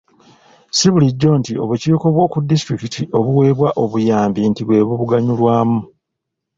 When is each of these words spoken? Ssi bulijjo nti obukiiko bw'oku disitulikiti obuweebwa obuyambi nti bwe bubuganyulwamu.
Ssi 0.71 0.87
bulijjo 0.93 1.29
nti 1.39 1.53
obukiiko 1.63 2.05
bw'oku 2.13 2.37
disitulikiti 2.49 3.01
obuweebwa 3.17 3.69
obuyambi 3.83 4.41
nti 4.49 4.61
bwe 4.65 4.85
bubuganyulwamu. 4.87 5.79